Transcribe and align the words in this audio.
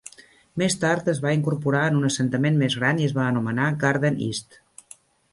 Més 0.59 0.75
tard 0.83 1.09
es 1.11 1.19
va 1.25 1.33
incorporar 1.39 1.81
en 1.91 1.99
un 1.99 2.07
assentament 2.07 2.57
més 2.61 2.77
gran 2.79 3.01
i 3.01 3.05
es 3.09 3.13
va 3.17 3.27
anomenar 3.33 3.67
Garden 3.85 4.17
East. 4.29 4.57